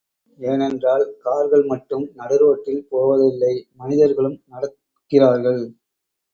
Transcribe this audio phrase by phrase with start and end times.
[0.39, 3.53] ஏனென்றால் கார்கள் மட்டும் நடு ரோட்டில் போவது இல்லை
[3.73, 5.63] மனிதர்களும் நடக்கிறார்கள்.